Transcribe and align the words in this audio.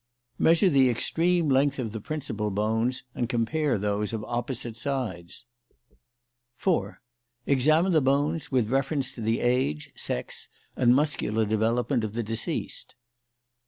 Measure 0.39 0.67
the 0.67 0.89
extreme 0.89 1.47
length 1.47 1.77
of 1.77 1.91
the 1.91 2.01
principal 2.01 2.49
bones 2.49 3.03
and 3.13 3.29
compare 3.29 3.77
those 3.77 4.13
of 4.13 4.23
opposite 4.23 4.75
sides. 4.75 5.45
4. 6.55 6.99
Examine 7.45 7.91
the 7.91 8.01
bones 8.01 8.51
with 8.51 8.71
reference 8.71 9.11
to 9.11 9.21
the 9.21 9.41
age, 9.41 9.91
sex, 9.95 10.49
and 10.75 10.95
muscular 10.95 11.45
development 11.45 12.03
of 12.03 12.13
the 12.13 12.23
deceased. 12.23 12.95